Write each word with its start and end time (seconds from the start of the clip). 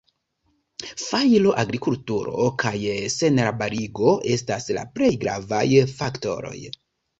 Fajro, 1.01 1.51
agrikulturo 1.63 2.47
kaj 2.63 2.73
senarbarigo 3.17 4.15
estas 4.39 4.69
la 4.81 4.89
plej 4.97 5.13
gravaj 5.27 5.63
faktoroj. 5.95 6.59